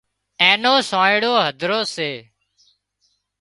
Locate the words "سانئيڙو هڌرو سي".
0.89-2.11